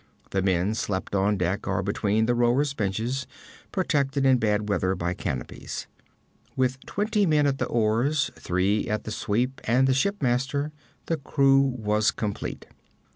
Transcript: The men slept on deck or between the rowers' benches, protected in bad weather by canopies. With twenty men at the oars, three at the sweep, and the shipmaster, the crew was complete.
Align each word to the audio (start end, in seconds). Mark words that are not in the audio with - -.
The 0.31 0.41
men 0.41 0.73
slept 0.73 1.13
on 1.13 1.37
deck 1.37 1.67
or 1.67 1.83
between 1.83 2.25
the 2.25 2.33
rowers' 2.33 2.73
benches, 2.73 3.27
protected 3.71 4.25
in 4.25 4.39
bad 4.39 4.67
weather 4.67 4.95
by 4.95 5.13
canopies. 5.13 5.85
With 6.55 6.79
twenty 6.87 7.27
men 7.27 7.45
at 7.45 7.59
the 7.59 7.67
oars, 7.67 8.31
three 8.33 8.87
at 8.89 9.03
the 9.03 9.11
sweep, 9.11 9.61
and 9.65 9.85
the 9.87 9.93
shipmaster, 9.93 10.71
the 11.05 11.17
crew 11.17 11.61
was 11.61 12.09
complete. 12.09 12.65